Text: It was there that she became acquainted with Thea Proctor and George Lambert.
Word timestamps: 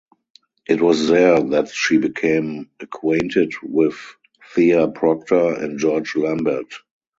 It 0.67 0.81
was 0.81 1.09
there 1.09 1.39
that 1.39 1.69
she 1.69 1.99
became 1.99 2.71
acquainted 2.79 3.53
with 3.61 3.99
Thea 4.55 4.87
Proctor 4.87 5.53
and 5.53 5.77
George 5.77 6.15
Lambert. 6.15 6.73